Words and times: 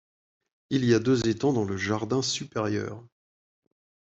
Il 0.71 0.83
y 0.85 0.95
a 0.95 0.99
deux 0.99 1.27
étangs 1.29 1.53
dans 1.53 1.63
le 1.63 1.77
jardin 1.77 2.23
supérieur. 2.23 3.05